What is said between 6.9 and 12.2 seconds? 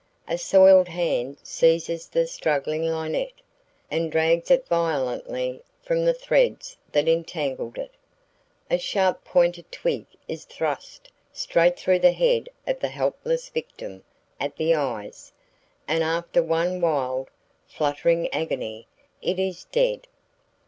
that entangled it. A sharp pointed twig is thrust straight through the